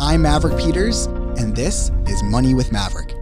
I'm 0.00 0.22
Maverick 0.22 0.58
Peters, 0.58 1.06
and 1.38 1.54
this 1.54 1.92
is 2.08 2.20
Money 2.24 2.52
with 2.52 2.72
Maverick. 2.72 3.14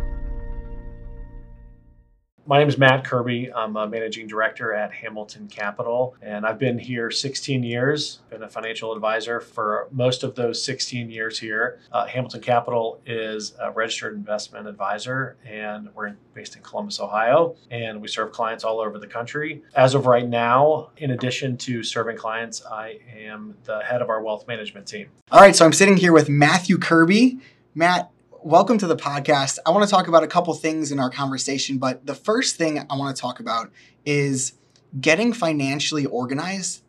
My 2.45 2.59
name 2.59 2.69
is 2.69 2.77
Matt 2.77 3.05
Kirby. 3.05 3.53
I'm 3.55 3.77
a 3.77 3.87
managing 3.87 4.27
director 4.27 4.75
at 4.75 4.93
Hamilton 4.93 5.47
Capital, 5.47 6.17
and 6.21 6.45
I've 6.45 6.59
been 6.59 6.77
here 6.77 7.09
16 7.09 7.63
years. 7.63 8.19
Been 8.31 8.43
a 8.43 8.49
financial 8.49 8.93
advisor 8.93 9.39
for 9.39 9.87
most 9.93 10.25
of 10.25 10.35
those 10.35 10.61
16 10.65 11.09
years 11.09 11.39
here. 11.39 11.79
Uh, 11.93 12.05
Hamilton 12.05 12.41
Capital 12.41 13.01
is 13.07 13.55
a 13.61 13.71
registered 13.71 14.17
investment 14.17 14.67
advisor, 14.67 15.37
and 15.47 15.89
we're 15.95 16.17
based 16.35 16.57
in 16.57 16.63
Columbus, 16.63 16.99
Ohio, 16.99 17.55
and 17.71 18.03
we 18.03 18.09
serve 18.09 18.33
clients 18.33 18.65
all 18.65 18.81
over 18.81 18.99
the 18.99 19.07
country. 19.07 19.63
As 19.77 19.95
of 19.95 20.07
right 20.07 20.29
now, 20.29 20.91
in 20.97 21.13
addition 21.13 21.57
to 21.59 21.85
serving 21.85 22.17
clients, 22.17 22.67
I 22.67 22.99
am 23.17 23.55
the 23.63 23.85
head 23.85 24.03
of 24.03 24.11
our 24.11 24.21
wealth 24.21 24.49
management 24.49 24.89
team. 24.89 25.11
All 25.31 25.41
right, 25.41 25.55
so 25.55 25.65
I'm 25.65 25.73
sitting 25.73 25.97
here 25.97 26.13
with 26.13 26.29
Matthew 26.29 26.79
Kirby. 26.79 27.39
Matt, 27.77 28.11
welcome 28.45 28.77
to 28.77 28.89
the 28.89 28.97
podcast. 28.97 29.59
I 29.65 29.71
want 29.71 29.85
to 29.85 29.91
talk 29.91 30.09
about 30.09 30.25
a 30.25 30.27
couple 30.27 30.53
things 30.55 30.91
in 30.91 30.99
our 30.99 31.11
conversation, 31.11 31.79
but 31.79 32.07
the 32.07 32.15
first 32.15 32.57
thing 32.57 32.77
I 32.79 32.97
want 32.97 33.15
to 33.15 33.21
talk 33.21 33.39
about 33.39 33.71
is 34.05 34.55
getting 35.01 35.33
financially 35.33 36.07
organized 36.07 36.83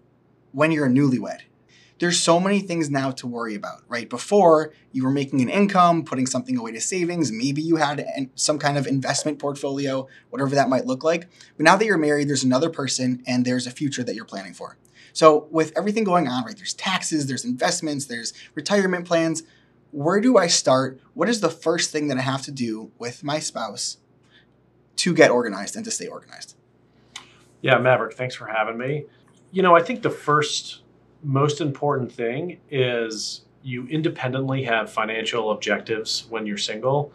when 0.52 0.72
you're 0.72 0.88
a 0.88 0.90
newlywed. 0.90 1.42
There's 2.00 2.20
so 2.20 2.40
many 2.40 2.60
things 2.60 2.90
now 2.90 3.12
to 3.12 3.28
worry 3.28 3.54
about, 3.54 3.84
right? 3.88 4.10
Before, 4.10 4.74
you 4.92 5.04
were 5.04 5.12
making 5.12 5.42
an 5.42 5.50
income, 5.50 6.04
putting 6.04 6.26
something 6.26 6.58
away 6.58 6.72
to 6.72 6.82
savings, 6.82 7.32
maybe 7.32 7.62
you 7.62 7.76
had 7.76 8.30
some 8.34 8.58
kind 8.58 8.78
of 8.78 8.88
investment 8.88 9.38
portfolio, 9.38 10.08
whatever 10.32 10.56
that 10.56 10.70
might 10.70 10.88
look 10.88 11.04
like. 11.04 11.30
But 11.56 11.66
now 11.66 11.76
that 11.76 11.86
you're 11.86 12.00
married, 12.00 12.28
there's 12.28 12.44
another 12.44 12.72
person 12.72 13.22
and 13.28 13.46
there's 13.46 13.68
a 13.68 13.72
future 13.72 14.04
that 14.04 14.16
you're 14.16 14.26
planning 14.26 14.54
for. 14.54 14.78
So, 15.16 15.48
with 15.52 15.78
everything 15.78 16.04
going 16.04 16.28
on, 16.28 16.44
right, 16.44 16.58
there's 16.58 16.74
taxes, 16.74 17.28
there's 17.28 17.46
investments, 17.46 18.06
there's 18.06 18.34
retirement 18.56 19.06
plans 19.06 19.44
where 19.94 20.20
do 20.20 20.38
I 20.38 20.48
start? 20.48 21.00
What 21.14 21.30
is 21.30 21.40
the 21.40 21.50
first 21.50 21.92
thing 21.92 22.08
that 22.08 22.18
I 22.18 22.22
have 22.22 22.42
to 22.44 22.52
do 22.52 22.92
with 22.98 23.24
my 23.24 23.40
spouse 23.40 23.98
to 24.98 25.14
get 25.14 25.30
organized 25.30 25.76
and 25.76 25.86
to 25.86 25.92
stay 25.92 26.08
organized? 26.08 26.56
Yeah, 27.62 27.78
Maverick, 27.78 28.16
thanks 28.16 28.36
for 28.36 28.48
having 28.48 28.78
me. 28.78 29.06
You 29.52 29.62
know, 29.62 29.76
I 29.76 29.84
think 29.84 30.02
the 30.02 30.10
first 30.10 30.82
most 31.22 31.62
important 31.62 32.12
thing 32.12 32.60
is 32.70 33.42
you 33.62 33.88
independently 33.88 34.64
have 34.64 34.92
financial 34.92 35.52
objectives 35.52 36.26
when 36.30 36.46
you're 36.46 36.58
single, 36.58 37.14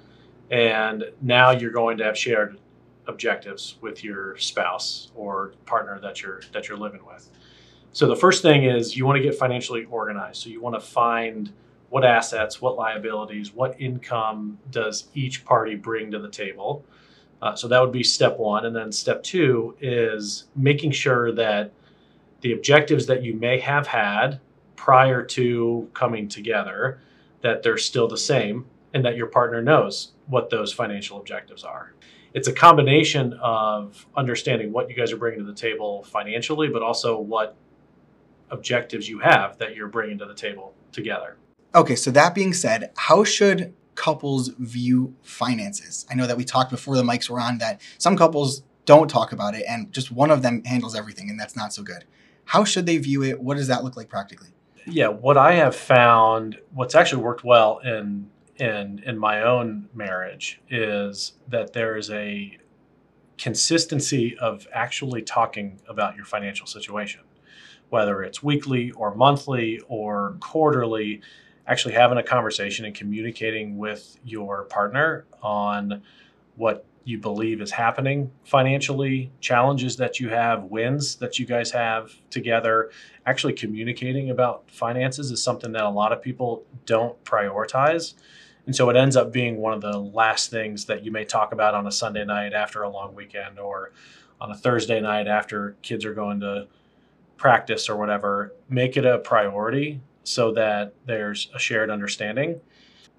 and 0.51 1.05
now 1.21 1.51
you're 1.51 1.73
going 1.73 1.99
to 1.99 2.05
have 2.05 2.17
shared 2.17 2.59
objectives 3.07 3.77
with 3.81 4.05
your 4.05 4.37
spouse 4.39 5.11
or 5.15 5.53
partner 5.67 5.99
that 6.01 6.23
you're 6.23 6.43
that 6.53 6.69
you're 6.69 6.79
living 6.79 7.05
with. 7.05 7.29
So 7.93 8.07
the 8.07 8.17
first 8.17 8.41
thing 8.41 8.65
is 8.65 8.97
you 8.97 9.05
want 9.05 9.17
to 9.17 9.23
get 9.23 9.35
financially 9.35 9.85
organized. 9.87 10.43
So 10.43 10.49
you 10.49 10.61
want 10.61 10.77
to 10.77 10.81
find 10.81 11.53
what 11.91 12.05
assets, 12.05 12.61
what 12.61 12.77
liabilities, 12.77 13.53
what 13.53 13.81
income 13.81 14.59
does 14.71 15.09
each 15.15 15.45
party 15.45 15.75
bring 15.75 16.11
to 16.11 16.19
the 16.19 16.29
table? 16.29 16.85
Uh, 17.41 17.55
so 17.55 17.69
that 17.69 17.81
would 17.81 17.93
be 17.93 18.03
step 18.03 18.39
one. 18.39 18.67
And 18.67 18.75
then 18.75 18.93
step 18.93 19.23
two 19.23 19.77
is 19.81 20.47
making 20.57 20.91
sure 20.91 21.33
that 21.33 21.73
the 22.41 22.53
objectives 22.53 23.07
that 23.07 23.23
you 23.23 23.35
may 23.35 23.59
have 23.61 23.87
had 23.87 24.41
prior 24.77 25.23
to 25.23 25.89
coming 25.95 26.29
together, 26.29 27.01
that 27.41 27.63
they're 27.63 27.79
still 27.79 28.09
the 28.09 28.19
same 28.19 28.67
and 28.95 29.05
that 29.05 29.17
your 29.17 29.27
partner 29.27 29.63
knows 29.63 30.13
what 30.27 30.51
those 30.51 30.73
financial 30.73 31.19
objectives 31.19 31.65
are. 31.65 31.95
It's 32.35 32.49
a 32.49 32.53
combination 32.53 33.33
of 33.41 34.07
understanding 34.17 34.73
what 34.73 34.89
you 34.91 34.95
guys 34.95 35.13
are 35.13 35.17
bringing 35.17 35.41
to 35.41 35.47
the 35.47 35.59
table 35.59 36.05
financially, 36.05 36.69
but 36.69 36.83
also 36.83 37.19
what 37.19 37.57
objectives 38.51 39.09
you 39.09 39.19
have 39.19 39.59
that 39.59 39.75
you're 39.75 39.89
bringing 39.89 40.19
to 40.19 40.27
the 40.27 40.35
table 40.35 40.75
together. 40.93 41.37
Okay, 41.79 41.95
so 41.95 42.11
that 42.11 42.35
being 42.35 42.53
said, 42.55 42.91
how 42.97 43.23
should 43.23 43.73
couples 43.95 44.49
view 44.59 45.15
finances? 45.23 46.05
I 46.11 46.17
know 46.17 46.27
that 46.27 46.37
we 46.37 46.45
talked 46.45 46.73
before 46.73 46.97
the 46.97 47.05
mics 47.05 47.31
were 47.31 47.39
on 47.39 47.59
that 47.59 47.81
some 47.99 48.17
couples 48.17 48.65
don't 48.85 49.09
talk 49.09 49.31
about 49.31 49.55
it 49.55 49.65
and 49.69 49.93
just 49.93 50.11
one 50.11 50.33
of 50.33 50.43
them 50.43 50.65
handles 50.65 50.97
everything 50.97 51.31
and 51.31 51.39
that's 51.39 51.55
not 51.55 51.73
so 51.73 51.85
good. 51.85 52.05
How 52.47 52.65
should 52.65 52.85
they 52.85 52.99
view 52.99 53.23
it? 53.23 53.41
What 53.41 53.59
does 53.59 53.69
that 53.69 53.85
look 53.85 53.97
like 53.97 54.09
practically? 54.09 54.49
Yeah, 54.87 55.07
what 55.07 55.37
I 55.37 55.53
have 55.53 55.77
found, 55.77 56.59
what's 56.75 56.97
actually 56.97 57.23
worked 57.23 57.45
well 57.45 57.79
in 57.85 58.29
in 58.57 59.01
in 59.07 59.17
my 59.17 59.43
own 59.43 59.89
marriage 59.95 60.61
is 60.69 61.35
that 61.47 61.75
there 61.75 61.97
is 61.97 62.11
a 62.11 62.59
consistency 63.37 64.37
of 64.39 64.67
actually 64.73 65.23
talking 65.23 65.81
about 65.89 66.17
your 66.17 66.25
financial 66.25 66.67
situation, 66.67 67.21
whether 67.89 68.25
it's 68.25 68.43
weekly 68.43 68.91
or 68.91 69.15
monthly 69.15 69.81
or 69.87 70.37
quarterly 70.41 71.21
actually 71.69 71.95
having 71.95 72.19
a 72.19 72.23
conversation 72.23 72.87
and 72.87 72.95
communicating 72.95 73.77
with 73.77 74.19
your 74.25 74.65
partner 74.65 75.27
on 75.43 76.03
what 76.57 76.85
you 77.05 77.19
believe 77.19 77.61
is 77.63 77.71
happening 77.71 78.31
financially, 78.45 79.31
challenges 79.41 79.97
that 79.97 80.19
you 80.19 80.29
have, 80.29 80.65
wins 80.65 81.17
that 81.17 81.39
you 81.39 81.47
guys 81.47 81.71
have 81.71 82.13
together. 82.31 82.91
Actually, 83.25 83.53
communicating 83.53 84.31
about 84.31 84.71
finances 84.71 85.31
is 85.31 85.43
something 85.43 85.73
that 85.73 85.85
a 85.85 85.91
lot 85.91 86.13
of 86.13 86.21
people 86.21 86.65
don't 86.85 87.23
prioritize. 87.25 88.15
And 88.67 88.77
so 88.77 88.91
it 88.91 88.97
ends 88.97 89.17
up 89.17 89.33
being 89.33 89.57
one 89.57 89.73
of 89.73 89.81
the 89.81 89.99
last 89.99 90.51
things 90.51 90.85
that 90.87 91.03
you 91.03 91.11
may 91.11 91.25
talk 91.25 91.53
about 91.53 91.75
on 91.75 91.87
a 91.87 91.93
Sunday 91.93 92.25
night 92.25 92.53
after 92.53 92.83
a 92.83 92.91
long 92.91 93.15
weekend 93.15 93.59
or 93.59 93.93
on 94.41 94.51
a 94.51 94.55
Thursday 94.55 95.01
night 95.01 95.27
after 95.27 95.77
kids 95.81 96.05
are 96.05 96.13
going 96.13 96.41
to 96.41 96.67
practice 97.39 97.89
or 97.89 97.97
whatever. 97.97 98.53
Make 98.69 98.99
it 98.99 99.07
a 99.07 99.19
priority 99.19 100.03
so 100.29 100.53
that 100.53 100.95
there's 101.07 101.51
a 101.55 101.59
shared 101.59 101.91
understanding. 101.91 102.61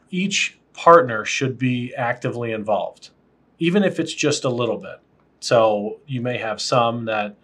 Each 0.09 0.59
partner 0.73 1.25
should 1.25 1.57
be 1.57 1.93
actively 1.95 2.51
involved, 2.51 3.09
even 3.57 3.83
if 3.83 3.99
it's 3.99 4.13
just 4.13 4.43
a 4.43 4.49
little 4.49 4.77
bit. 4.77 4.99
So 5.39 5.99
you 6.07 6.21
may 6.21 6.37
have 6.37 6.61
some 6.61 7.05
that 7.05 7.35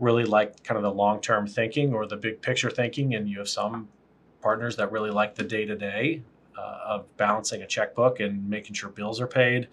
really 0.00 0.24
like 0.24 0.62
kind 0.64 0.76
of 0.76 0.82
the 0.82 0.92
long 0.92 1.20
term 1.20 1.46
thinking 1.46 1.94
or 1.94 2.06
the 2.06 2.16
big 2.16 2.42
picture 2.42 2.70
thinking, 2.70 3.14
and 3.14 3.28
you 3.28 3.38
have 3.38 3.48
some 3.48 3.88
partners 4.40 4.76
that 4.76 4.92
really 4.92 5.10
like 5.10 5.34
the 5.34 5.44
day 5.44 5.64
to 5.64 5.76
day 5.76 6.22
of 6.84 7.16
balancing 7.16 7.62
a 7.62 7.66
checkbook 7.66 8.20
and 8.20 8.48
making 8.48 8.74
sure 8.74 8.90
bills 8.90 9.20
are 9.20 9.26
paid. 9.26 9.68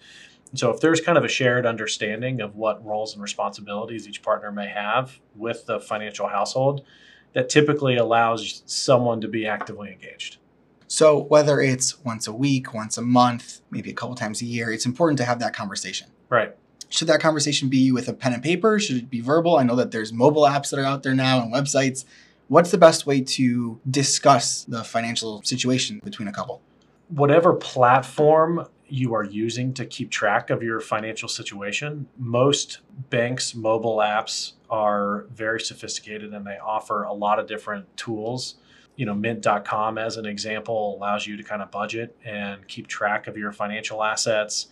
So, 0.54 0.70
if 0.70 0.80
there's 0.80 1.00
kind 1.00 1.16
of 1.16 1.24
a 1.24 1.28
shared 1.28 1.64
understanding 1.64 2.40
of 2.40 2.56
what 2.56 2.84
roles 2.84 3.14
and 3.14 3.22
responsibilities 3.22 4.06
each 4.06 4.22
partner 4.22 4.52
may 4.52 4.68
have 4.68 5.18
with 5.34 5.64
the 5.66 5.80
financial 5.80 6.28
household, 6.28 6.84
that 7.32 7.48
typically 7.48 7.96
allows 7.96 8.62
someone 8.66 9.20
to 9.20 9.28
be 9.28 9.46
actively 9.46 9.90
engaged. 9.90 10.38
So, 10.86 11.18
whether 11.18 11.60
it's 11.60 12.04
once 12.04 12.26
a 12.26 12.32
week, 12.32 12.74
once 12.74 12.98
a 12.98 13.02
month, 13.02 13.62
maybe 13.70 13.90
a 13.90 13.94
couple 13.94 14.14
times 14.14 14.42
a 14.42 14.44
year, 14.44 14.70
it's 14.70 14.84
important 14.84 15.18
to 15.18 15.24
have 15.24 15.38
that 15.38 15.54
conversation. 15.54 16.08
Right. 16.28 16.54
Should 16.90 17.08
that 17.08 17.20
conversation 17.20 17.70
be 17.70 17.90
with 17.90 18.08
a 18.08 18.12
pen 18.12 18.34
and 18.34 18.42
paper? 18.42 18.78
Should 18.78 18.96
it 18.96 19.10
be 19.10 19.20
verbal? 19.20 19.56
I 19.56 19.62
know 19.62 19.76
that 19.76 19.90
there's 19.90 20.12
mobile 20.12 20.42
apps 20.42 20.70
that 20.70 20.78
are 20.78 20.84
out 20.84 21.02
there 21.02 21.14
now 21.14 21.40
and 21.40 21.52
websites. 21.52 22.04
What's 22.48 22.70
the 22.70 22.76
best 22.76 23.06
way 23.06 23.22
to 23.22 23.80
discuss 23.90 24.64
the 24.64 24.84
financial 24.84 25.42
situation 25.42 26.02
between 26.04 26.28
a 26.28 26.32
couple? 26.32 26.60
Whatever 27.08 27.54
platform 27.54 28.66
you 28.92 29.14
are 29.14 29.24
using 29.24 29.72
to 29.72 29.86
keep 29.86 30.10
track 30.10 30.50
of 30.50 30.62
your 30.62 30.78
financial 30.78 31.28
situation. 31.28 32.06
Most 32.18 32.80
banks' 33.08 33.54
mobile 33.54 33.96
apps 33.96 34.52
are 34.72 35.26
very 35.30 35.60
sophisticated 35.60 36.32
and 36.32 36.46
they 36.46 36.56
offer 36.56 37.02
a 37.02 37.12
lot 37.12 37.38
of 37.38 37.46
different 37.46 37.94
tools. 37.94 38.54
You 38.96 39.04
know, 39.04 39.14
mint.com, 39.14 39.98
as 39.98 40.16
an 40.16 40.24
example, 40.24 40.96
allows 40.96 41.26
you 41.26 41.36
to 41.36 41.42
kind 41.42 41.60
of 41.60 41.70
budget 41.70 42.16
and 42.24 42.66
keep 42.66 42.86
track 42.86 43.26
of 43.26 43.36
your 43.36 43.52
financial 43.52 44.02
assets. 44.02 44.68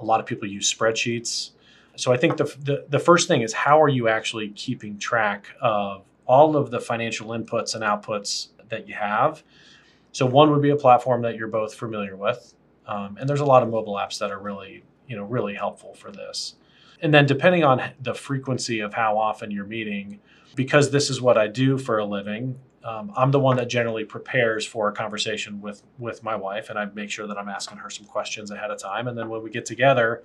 A 0.00 0.04
lot 0.04 0.18
of 0.18 0.26
people 0.26 0.48
use 0.48 0.72
spreadsheets. 0.72 1.50
So 1.94 2.12
I 2.12 2.16
think 2.16 2.36
the, 2.36 2.44
the, 2.60 2.86
the 2.88 2.98
first 2.98 3.28
thing 3.28 3.42
is 3.42 3.52
how 3.52 3.80
are 3.80 3.88
you 3.88 4.08
actually 4.08 4.48
keeping 4.50 4.98
track 4.98 5.46
of 5.60 6.02
all 6.26 6.56
of 6.56 6.72
the 6.72 6.80
financial 6.80 7.28
inputs 7.28 7.76
and 7.76 7.84
outputs 7.84 8.48
that 8.68 8.88
you 8.88 8.94
have? 8.94 9.44
So 10.10 10.26
one 10.26 10.50
would 10.50 10.62
be 10.62 10.70
a 10.70 10.76
platform 10.76 11.22
that 11.22 11.36
you're 11.36 11.46
both 11.46 11.74
familiar 11.74 12.16
with. 12.16 12.52
Um, 12.88 13.16
and 13.20 13.28
there's 13.28 13.40
a 13.40 13.46
lot 13.46 13.62
of 13.62 13.68
mobile 13.68 13.94
apps 13.94 14.18
that 14.18 14.32
are 14.32 14.40
really, 14.40 14.82
you 15.06 15.16
know, 15.16 15.24
really 15.24 15.54
helpful 15.54 15.94
for 15.94 16.10
this. 16.10 16.56
And 17.02 17.12
then 17.12 17.26
depending 17.26 17.64
on 17.64 17.82
the 18.00 18.14
frequency 18.14 18.80
of 18.80 18.94
how 18.94 19.18
often 19.18 19.50
you're 19.50 19.66
meeting, 19.66 20.20
because 20.54 20.90
this 20.90 21.10
is 21.10 21.20
what 21.20 21.36
I 21.36 21.46
do 21.46 21.76
for 21.76 21.98
a 21.98 22.04
living, 22.04 22.58
um, 22.84 23.12
I'm 23.16 23.32
the 23.32 23.40
one 23.40 23.56
that 23.56 23.68
generally 23.68 24.04
prepares 24.04 24.64
for 24.64 24.88
a 24.88 24.92
conversation 24.92 25.60
with 25.60 25.82
with 25.98 26.22
my 26.22 26.36
wife, 26.36 26.70
and 26.70 26.78
I 26.78 26.84
make 26.86 27.10
sure 27.10 27.26
that 27.26 27.36
I'm 27.36 27.48
asking 27.48 27.78
her 27.78 27.90
some 27.90 28.06
questions 28.06 28.50
ahead 28.52 28.70
of 28.70 28.78
time. 28.78 29.08
And 29.08 29.18
then 29.18 29.28
when 29.28 29.42
we 29.42 29.50
get 29.50 29.66
together, 29.66 30.22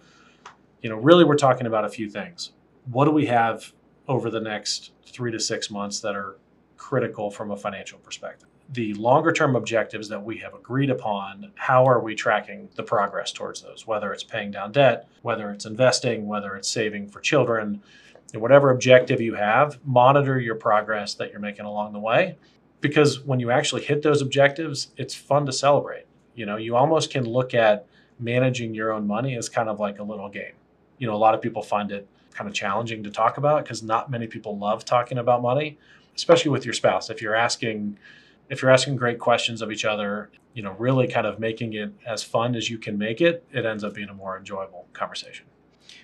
you 0.81 0.89
know, 0.89 0.97
really 0.97 1.23
we're 1.23 1.35
talking 1.37 1.65
about 1.65 1.85
a 1.85 1.89
few 1.89 2.07
things. 2.07 2.51
What 2.85 3.05
do 3.05 3.11
we 3.11 3.25
have 3.25 3.73
over 4.07 4.29
the 4.29 4.39
next 4.39 4.91
three 5.05 5.31
to 5.31 5.39
six 5.39 5.71
months 5.71 5.99
that 6.01 6.15
are 6.15 6.37
critical 6.77 7.31
from 7.31 7.49
a 7.49 7.57
financial 7.57 7.97
perspective? 7.97 8.50
The 8.71 8.93
longer 8.93 9.31
term 9.31 9.55
objectives 9.55 10.07
that 10.09 10.23
we 10.23 10.37
have 10.37 10.53
agreed 10.53 10.89
upon, 10.89 11.51
how 11.55 11.85
are 11.85 11.99
we 11.99 12.15
tracking 12.15 12.69
the 12.75 12.83
progress 12.83 13.31
towards 13.31 13.61
those? 13.61 13.85
Whether 13.85 14.13
it's 14.13 14.23
paying 14.23 14.51
down 14.51 14.71
debt, 14.71 15.07
whether 15.21 15.51
it's 15.51 15.65
investing, 15.65 16.27
whether 16.27 16.55
it's 16.55 16.69
saving 16.69 17.09
for 17.09 17.19
children, 17.19 17.81
whatever 18.33 18.71
objective 18.71 19.19
you 19.19 19.33
have, 19.35 19.79
monitor 19.85 20.39
your 20.39 20.55
progress 20.55 21.13
that 21.15 21.31
you're 21.31 21.41
making 21.41 21.65
along 21.65 21.91
the 21.91 21.99
way. 21.99 22.37
Because 22.79 23.19
when 23.19 23.39
you 23.39 23.51
actually 23.51 23.83
hit 23.83 24.01
those 24.01 24.21
objectives, 24.21 24.89
it's 24.95 25.13
fun 25.13 25.45
to 25.45 25.51
celebrate. 25.51 26.05
You 26.33 26.45
know, 26.45 26.55
you 26.55 26.75
almost 26.75 27.11
can 27.11 27.25
look 27.25 27.53
at 27.53 27.85
managing 28.19 28.73
your 28.73 28.93
own 28.93 29.05
money 29.05 29.35
as 29.35 29.49
kind 29.49 29.67
of 29.67 29.79
like 29.79 29.99
a 29.99 30.03
little 30.03 30.29
game. 30.29 30.53
You 30.97 31.07
know, 31.07 31.13
a 31.13 31.17
lot 31.17 31.35
of 31.35 31.41
people 31.41 31.61
find 31.61 31.91
it 31.91 32.07
kind 32.31 32.49
of 32.49 32.55
challenging 32.55 33.03
to 33.03 33.11
talk 33.11 33.37
about 33.37 33.63
because 33.63 33.83
not 33.83 34.09
many 34.09 34.27
people 34.27 34.57
love 34.57 34.85
talking 34.85 35.17
about 35.17 35.41
money, 35.41 35.77
especially 36.15 36.51
with 36.51 36.63
your 36.63 36.73
spouse. 36.73 37.09
If 37.09 37.21
you're 37.21 37.35
asking 37.35 37.97
if 38.51 38.61
you're 38.61 38.69
asking 38.69 38.97
great 38.97 39.17
questions 39.17 39.61
of 39.61 39.71
each 39.71 39.85
other, 39.85 40.29
you 40.53 40.61
know, 40.61 40.75
really 40.77 41.07
kind 41.07 41.25
of 41.25 41.39
making 41.39 41.73
it 41.73 41.93
as 42.05 42.21
fun 42.21 42.53
as 42.53 42.69
you 42.69 42.77
can 42.77 42.97
make 42.97 43.21
it, 43.21 43.45
it 43.53 43.65
ends 43.65 43.81
up 43.81 43.93
being 43.95 44.09
a 44.09 44.13
more 44.13 44.37
enjoyable 44.37 44.87
conversation. 44.91 45.45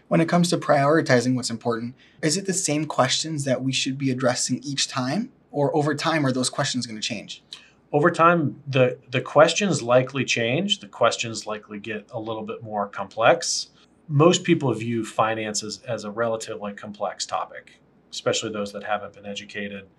When 0.08 0.22
it 0.22 0.30
comes 0.30 0.50
to 0.52 0.58
prioritizing 0.58 1.36
what's 1.36 1.50
important, 1.50 1.96
is 2.24 2.38
it 2.38 2.46
the 2.46 2.54
same 2.54 2.86
questions 2.86 3.44
that 3.44 3.62
we 3.62 3.74
should 3.74 3.98
be 3.98 4.12
addressing 4.12 4.64
each 4.64 4.88
time? 4.88 5.34
Or 5.52 5.76
over 5.76 5.94
time, 5.94 6.26
are 6.26 6.32
those 6.32 6.50
questions 6.50 6.88
going 6.88 7.00
to 7.00 7.06
change? 7.06 7.44
Over 7.92 8.10
time, 8.12 8.64
the, 8.66 8.98
the 9.12 9.22
questions 9.22 9.82
likely 9.82 10.24
change. 10.24 10.80
The 10.80 10.88
questions 10.88 11.46
likely 11.46 11.80
get 11.80 12.08
a 12.14 12.20
little 12.20 12.44
bit 12.44 12.64
more 12.64 12.88
complex. 12.88 13.72
Most 14.08 14.46
people 14.46 14.74
view 14.74 15.04
finances 15.04 15.82
as 15.86 16.06
a 16.06 16.12
relatively 16.12 16.72
complex 16.72 17.26
topic, 17.26 17.82
especially 18.10 18.54
those 18.54 18.72
that 18.72 18.84
haven't 18.84 19.14
been 19.14 19.26
educated 19.26 19.90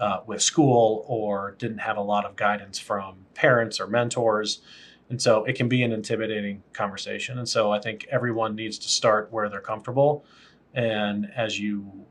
uh, 0.00 0.20
with 0.26 0.42
school 0.42 1.04
or 1.08 1.56
didn't 1.58 1.78
have 1.78 1.96
a 1.96 2.02
lot 2.02 2.24
of 2.24 2.36
guidance 2.36 2.78
from 2.78 3.26
parents 3.34 3.80
or 3.80 3.86
mentors. 3.86 4.60
And 5.10 5.20
so 5.20 5.44
it 5.44 5.56
can 5.56 5.68
be 5.68 5.82
an 5.82 5.92
intimidating 5.92 6.62
conversation. 6.72 7.38
And 7.38 7.48
so 7.48 7.72
I 7.72 7.80
think 7.80 8.06
everyone 8.10 8.54
needs 8.54 8.78
to 8.78 8.88
start 8.88 9.32
where 9.32 9.48
they're 9.48 9.60
comfortable. 9.60 10.24
And 10.74 11.30
as 11.34 11.58
you 11.58 12.06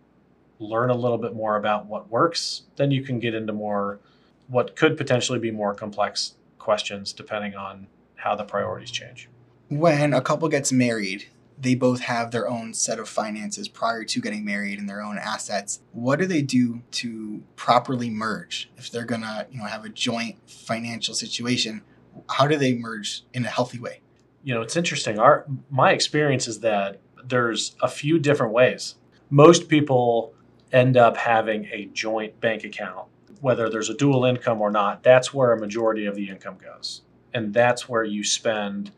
learn 0.59 0.89
a 0.89 0.95
little 0.95 1.19
bit 1.19 1.35
more 1.35 1.55
about 1.57 1.85
what 1.85 2.09
works, 2.09 2.63
then 2.75 2.91
you 2.91 3.03
can 3.03 3.19
get 3.19 3.35
into 3.35 3.53
more 3.53 3.99
what 4.47 4.75
could 4.75 4.97
potentially 4.97 5.39
be 5.39 5.51
more 5.51 5.73
complex 5.73 6.33
questions 6.57 7.13
depending 7.13 7.55
on 7.55 7.87
how 8.15 8.35
the 8.35 8.43
priorities 8.43 8.91
change. 8.91 9.29
When 9.69 10.13
a 10.13 10.21
couple 10.21 10.47
gets 10.49 10.71
married, 10.71 11.25
they 11.59 11.75
both 11.75 12.01
have 12.01 12.31
their 12.31 12.47
own 12.47 12.73
set 12.73 12.99
of 12.99 13.09
finances 13.09 13.67
prior 13.67 14.03
to 14.03 14.21
getting 14.21 14.45
married 14.45 14.79
and 14.79 14.87
their 14.87 15.01
own 15.01 15.17
assets. 15.17 15.81
What 15.91 16.19
do 16.19 16.25
they 16.25 16.41
do 16.41 16.81
to 16.91 17.41
properly 17.55 18.09
merge 18.09 18.69
if 18.77 18.91
they're 18.91 19.05
going 19.05 19.21
to, 19.21 19.47
you 19.51 19.59
know, 19.59 19.65
have 19.65 19.83
a 19.83 19.89
joint 19.89 20.37
financial 20.49 21.13
situation? 21.15 21.81
How 22.29 22.47
do 22.47 22.57
they 22.57 22.75
merge 22.75 23.23
in 23.33 23.45
a 23.45 23.49
healthy 23.49 23.79
way? 23.79 24.01
You 24.43 24.53
know, 24.53 24.61
it's 24.61 24.77
interesting. 24.77 25.19
Our 25.19 25.45
my 25.69 25.91
experience 25.91 26.47
is 26.47 26.59
that 26.59 27.01
there's 27.23 27.75
a 27.81 27.87
few 27.87 28.19
different 28.19 28.53
ways. 28.53 28.95
Most 29.29 29.67
people 29.67 30.33
end 30.71 30.95
up 30.95 31.17
having 31.17 31.65
a 31.71 31.85
joint 31.85 32.39
bank 32.39 32.63
account, 32.63 33.07
whether 33.41 33.69
there's 33.69 33.89
a 33.89 33.93
dual 33.93 34.25
income 34.25 34.61
or 34.61 34.71
not. 34.71 35.03
That's 35.03 35.33
where 35.33 35.51
a 35.51 35.59
majority 35.59 36.05
of 36.05 36.15
the 36.15 36.29
income 36.29 36.57
goes. 36.63 37.01
And 37.33 37.53
that's 37.53 37.89
where 37.89 38.03
you 38.03 38.23
spend 38.23 38.91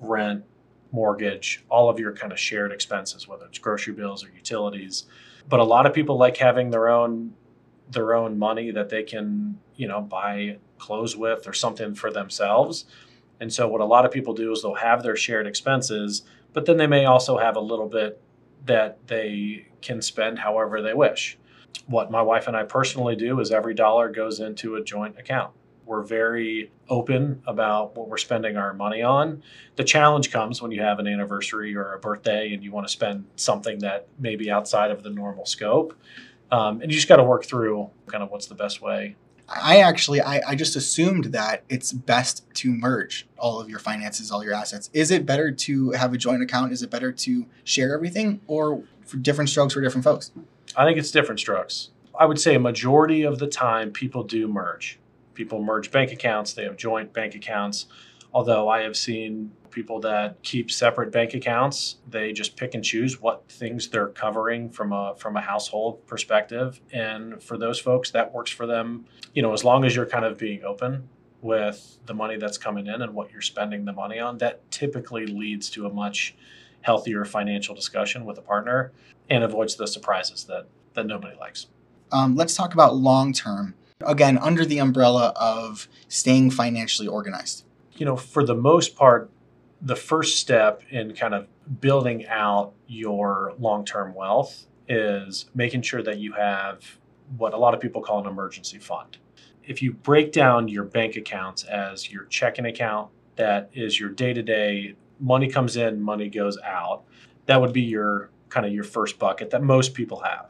rent, 0.00 0.44
mortgage, 0.92 1.64
all 1.68 1.88
of 1.88 1.98
your 1.98 2.12
kind 2.12 2.32
of 2.32 2.38
shared 2.38 2.72
expenses, 2.72 3.28
whether 3.28 3.46
it's 3.46 3.58
grocery 3.58 3.92
bills 3.92 4.24
or 4.24 4.30
utilities. 4.30 5.06
But 5.48 5.60
a 5.60 5.64
lot 5.64 5.86
of 5.86 5.94
people 5.94 6.16
like 6.16 6.36
having 6.36 6.70
their 6.70 6.88
own 6.88 7.34
their 7.90 8.14
own 8.14 8.38
money 8.38 8.70
that 8.70 8.88
they 8.88 9.02
can, 9.02 9.58
you 9.74 9.88
know, 9.88 10.00
buy 10.00 10.58
clothes 10.78 11.16
with 11.16 11.48
or 11.48 11.52
something 11.52 11.94
for 11.94 12.12
themselves. 12.12 12.84
And 13.40 13.52
so 13.52 13.66
what 13.66 13.80
a 13.80 13.84
lot 13.84 14.04
of 14.04 14.12
people 14.12 14.32
do 14.32 14.52
is 14.52 14.62
they'll 14.62 14.74
have 14.74 15.02
their 15.02 15.16
shared 15.16 15.46
expenses, 15.46 16.22
but 16.52 16.66
then 16.66 16.76
they 16.76 16.86
may 16.86 17.04
also 17.04 17.38
have 17.38 17.56
a 17.56 17.60
little 17.60 17.88
bit 17.88 18.22
that 18.66 19.06
they 19.08 19.66
can 19.82 20.02
spend 20.02 20.38
however 20.38 20.82
they 20.82 20.94
wish. 20.94 21.38
What 21.86 22.10
my 22.10 22.22
wife 22.22 22.46
and 22.46 22.56
I 22.56 22.64
personally 22.64 23.16
do 23.16 23.40
is 23.40 23.50
every 23.50 23.74
dollar 23.74 24.08
goes 24.08 24.38
into 24.38 24.76
a 24.76 24.84
joint 24.84 25.18
account. 25.18 25.52
We're 25.90 26.04
very 26.04 26.70
open 26.88 27.42
about 27.48 27.96
what 27.96 28.06
we're 28.06 28.16
spending 28.16 28.56
our 28.56 28.72
money 28.72 29.02
on. 29.02 29.42
The 29.74 29.82
challenge 29.82 30.30
comes 30.30 30.62
when 30.62 30.70
you 30.70 30.82
have 30.82 31.00
an 31.00 31.08
anniversary 31.08 31.74
or 31.74 31.94
a 31.94 31.98
birthday 31.98 32.54
and 32.54 32.62
you 32.62 32.70
want 32.70 32.86
to 32.86 32.92
spend 32.92 33.24
something 33.34 33.80
that 33.80 34.06
may 34.16 34.36
be 34.36 34.52
outside 34.52 34.92
of 34.92 35.02
the 35.02 35.10
normal 35.10 35.46
scope. 35.46 35.98
Um, 36.52 36.80
and 36.80 36.92
you 36.92 36.96
just 36.96 37.08
got 37.08 37.16
to 37.16 37.24
work 37.24 37.44
through 37.44 37.90
kind 38.06 38.22
of 38.22 38.30
what's 38.30 38.46
the 38.46 38.54
best 38.54 38.80
way. 38.80 39.16
I 39.48 39.80
actually, 39.80 40.20
I, 40.20 40.40
I 40.46 40.54
just 40.54 40.76
assumed 40.76 41.32
that 41.32 41.64
it's 41.68 41.92
best 41.92 42.44
to 42.54 42.70
merge 42.70 43.26
all 43.36 43.60
of 43.60 43.68
your 43.68 43.80
finances, 43.80 44.30
all 44.30 44.44
your 44.44 44.54
assets. 44.54 44.90
Is 44.92 45.10
it 45.10 45.26
better 45.26 45.50
to 45.50 45.90
have 45.90 46.14
a 46.14 46.16
joint 46.16 46.40
account? 46.40 46.70
Is 46.70 46.84
it 46.84 46.90
better 46.90 47.10
to 47.10 47.46
share 47.64 47.92
everything 47.92 48.40
or 48.46 48.84
for 49.04 49.16
different 49.16 49.50
strokes 49.50 49.74
for 49.74 49.80
different 49.80 50.04
folks? 50.04 50.30
I 50.76 50.84
think 50.84 50.98
it's 50.98 51.10
different 51.10 51.40
strokes. 51.40 51.90
I 52.16 52.26
would 52.26 52.38
say 52.38 52.54
a 52.54 52.60
majority 52.60 53.24
of 53.24 53.40
the 53.40 53.48
time 53.48 53.90
people 53.90 54.22
do 54.22 54.46
merge 54.46 54.99
people 55.40 55.62
merge 55.62 55.90
bank 55.90 56.12
accounts, 56.12 56.52
they 56.52 56.64
have 56.64 56.76
joint 56.76 57.14
bank 57.14 57.34
accounts. 57.34 57.86
Although 58.34 58.68
I 58.68 58.82
have 58.82 58.94
seen 58.94 59.52
people 59.70 59.98
that 60.00 60.42
keep 60.42 60.70
separate 60.70 61.10
bank 61.10 61.32
accounts, 61.32 61.96
they 62.06 62.34
just 62.34 62.58
pick 62.58 62.74
and 62.74 62.84
choose 62.84 63.22
what 63.22 63.48
things 63.48 63.88
they're 63.88 64.08
covering 64.08 64.68
from 64.68 64.92
a 64.92 65.14
from 65.16 65.38
a 65.38 65.40
household 65.40 66.06
perspective. 66.06 66.78
And 66.92 67.42
for 67.42 67.56
those 67.56 67.80
folks, 67.80 68.10
that 68.10 68.34
works 68.34 68.50
for 68.50 68.66
them. 68.66 69.06
You 69.32 69.40
know, 69.40 69.54
as 69.54 69.64
long 69.64 69.86
as 69.86 69.96
you're 69.96 70.04
kind 70.04 70.26
of 70.26 70.36
being 70.36 70.62
open 70.62 71.08
with 71.40 71.96
the 72.04 72.12
money 72.12 72.36
that's 72.36 72.58
coming 72.58 72.86
in 72.86 73.00
and 73.00 73.14
what 73.14 73.32
you're 73.32 73.40
spending 73.40 73.86
the 73.86 73.94
money 73.94 74.18
on, 74.18 74.36
that 74.38 74.70
typically 74.70 75.26
leads 75.26 75.70
to 75.70 75.86
a 75.86 75.90
much 75.90 76.36
healthier 76.82 77.24
financial 77.24 77.74
discussion 77.74 78.26
with 78.26 78.36
a 78.36 78.42
partner 78.42 78.92
and 79.30 79.42
avoids 79.42 79.76
the 79.76 79.86
surprises 79.86 80.44
that 80.44 80.66
that 80.92 81.06
nobody 81.06 81.34
likes. 81.38 81.68
Um, 82.12 82.36
let's 82.36 82.54
talk 82.54 82.74
about 82.74 82.96
long 82.96 83.32
term 83.32 83.74
again, 84.02 84.38
under 84.38 84.64
the 84.64 84.78
umbrella 84.78 85.32
of 85.36 85.88
staying 86.08 86.50
financially 86.50 87.08
organized? 87.08 87.64
You 87.96 88.06
know, 88.06 88.16
for 88.16 88.44
the 88.44 88.54
most 88.54 88.96
part, 88.96 89.30
the 89.82 89.96
first 89.96 90.38
step 90.38 90.82
in 90.90 91.14
kind 91.14 91.34
of 91.34 91.46
building 91.80 92.26
out 92.26 92.72
your 92.86 93.54
long 93.58 93.84
term 93.84 94.14
wealth 94.14 94.66
is 94.88 95.46
making 95.54 95.82
sure 95.82 96.02
that 96.02 96.18
you 96.18 96.32
have 96.32 96.98
what 97.36 97.54
a 97.54 97.56
lot 97.56 97.74
of 97.74 97.80
people 97.80 98.02
call 98.02 98.20
an 98.20 98.26
emergency 98.26 98.78
fund. 98.78 99.18
If 99.64 99.82
you 99.82 99.92
break 99.92 100.32
down 100.32 100.68
your 100.68 100.84
bank 100.84 101.16
accounts 101.16 101.62
as 101.64 102.10
your 102.10 102.24
checking 102.24 102.66
account, 102.66 103.10
that 103.36 103.70
is 103.72 104.00
your 104.00 104.10
day 104.10 104.32
to 104.32 104.42
day 104.42 104.96
money 105.20 105.48
comes 105.48 105.76
in, 105.76 106.00
money 106.00 106.28
goes 106.28 106.58
out, 106.64 107.04
that 107.46 107.60
would 107.60 107.72
be 107.72 107.82
your 107.82 108.30
kind 108.48 108.66
of 108.66 108.72
your 108.72 108.84
first 108.84 109.18
bucket 109.18 109.50
that 109.50 109.62
most 109.62 109.94
people 109.94 110.20
have. 110.20 110.46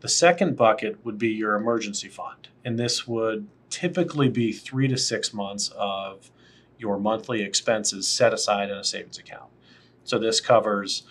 The 0.00 0.08
second 0.08 0.56
bucket 0.56 1.04
would 1.04 1.18
be 1.18 1.28
your 1.28 1.54
emergency 1.56 2.08
fund, 2.08 2.48
and 2.64 2.78
this 2.78 3.06
would 3.06 3.48
typically 3.68 4.28
be 4.28 4.52
three 4.52 4.88
to 4.88 4.96
six 4.96 5.34
months 5.34 5.72
of 5.76 6.30
your 6.78 6.98
monthly 6.98 7.42
expenses 7.42 8.06
set 8.06 8.32
aside 8.32 8.70
in 8.70 8.76
a 8.76 8.84
savings 8.84 9.18
account. 9.18 9.50
So 10.04 10.18
this 10.18 10.40
covers 10.40 11.02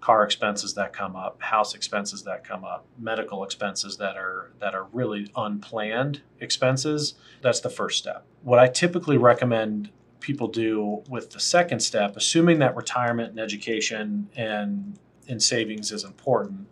car 0.00 0.22
expenses 0.22 0.74
that 0.74 0.92
come 0.92 1.16
up, 1.16 1.42
house 1.42 1.74
expenses 1.74 2.22
that 2.22 2.44
come 2.44 2.64
up, 2.64 2.86
medical 2.98 3.42
expenses 3.42 3.96
that 3.96 4.16
are 4.16 4.52
that 4.60 4.74
are 4.74 4.86
really 4.92 5.30
unplanned 5.34 6.22
expenses. 6.40 7.14
That's 7.42 7.60
the 7.60 7.70
first 7.70 7.98
step. 7.98 8.24
What 8.42 8.60
I 8.60 8.68
typically 8.68 9.16
recommend 9.16 9.90
people 10.20 10.48
do 10.48 11.02
with 11.08 11.30
the 11.30 11.40
second 11.40 11.80
step, 11.80 12.16
assuming 12.16 12.60
that 12.60 12.76
retirement 12.76 13.30
and 13.30 13.40
education 13.40 14.28
and 14.36 14.98
in 15.26 15.40
savings 15.40 15.90
is 15.90 16.04
important, 16.04 16.68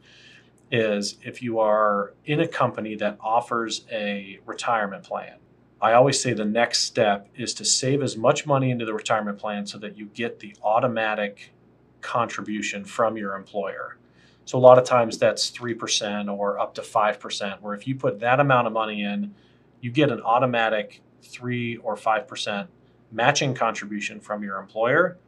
is 0.74 1.18
if 1.22 1.40
you 1.40 1.60
are 1.60 2.14
in 2.24 2.40
a 2.40 2.48
company 2.48 2.96
that 2.96 3.16
offers 3.20 3.86
a 3.92 4.40
retirement 4.44 5.04
plan, 5.04 5.36
I 5.80 5.92
always 5.92 6.20
say 6.20 6.32
the 6.32 6.44
next 6.44 6.82
step 6.82 7.28
is 7.36 7.54
to 7.54 7.64
save 7.64 8.02
as 8.02 8.16
much 8.16 8.44
money 8.44 8.70
into 8.70 8.84
the 8.84 8.92
retirement 8.92 9.38
plan 9.38 9.66
so 9.66 9.78
that 9.78 9.96
you 9.96 10.06
get 10.06 10.40
the 10.40 10.56
automatic 10.64 11.52
contribution 12.00 12.84
from 12.84 13.16
your 13.16 13.36
employer. 13.36 13.98
So 14.46 14.58
a 14.58 14.60
lot 14.60 14.76
of 14.76 14.84
times 14.84 15.16
that's 15.16 15.50
3% 15.50 16.34
or 16.36 16.58
up 16.58 16.74
to 16.74 16.82
5%, 16.82 17.60
where 17.60 17.74
if 17.74 17.86
you 17.86 17.94
put 17.94 18.18
that 18.20 18.40
amount 18.40 18.66
of 18.66 18.72
money 18.72 19.04
in, 19.04 19.32
you 19.80 19.92
get 19.92 20.10
an 20.10 20.20
automatic 20.22 21.02
3 21.22 21.76
or 21.78 21.94
5% 21.94 22.66
matching 23.12 23.54
contribution 23.54 24.20
from 24.20 24.42
your 24.42 24.58
employer, 24.58 25.18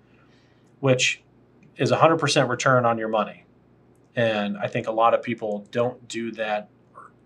which 0.80 1.22
is 1.76 1.92
100% 1.92 2.48
return 2.48 2.84
on 2.84 2.98
your 2.98 3.08
money. 3.08 3.45
And 4.16 4.56
I 4.56 4.66
think 4.66 4.86
a 4.86 4.92
lot 4.92 5.14
of 5.14 5.22
people 5.22 5.66
don't 5.70 6.08
do 6.08 6.32
that 6.32 6.70